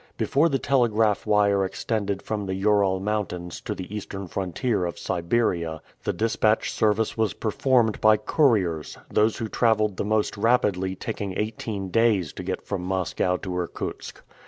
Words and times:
Before 0.17 0.49
the 0.49 0.57
telegraph 0.57 1.27
wire 1.27 1.63
extended 1.63 2.23
from 2.23 2.47
the 2.47 2.55
Ural 2.55 2.99
Mountains 2.99 3.61
to 3.61 3.75
the 3.75 3.95
eastern 3.95 4.25
frontier 4.27 4.83
of 4.83 4.97
Siberia, 4.97 5.79
the 6.05 6.11
dispatch 6.11 6.71
service 6.73 7.15
was 7.19 7.35
performed 7.35 8.01
by 8.01 8.17
couriers, 8.17 8.97
those 9.11 9.37
who 9.37 9.47
traveled 9.47 9.97
the 9.97 10.03
most 10.03 10.37
rapidly 10.37 10.95
taking 10.95 11.37
eighteen 11.37 11.89
days 11.89 12.33
to 12.33 12.41
get 12.43 12.63
from 12.65 12.81
Moscow 12.81 13.37
to 13.37 13.55
Irkutsk. 13.55 14.23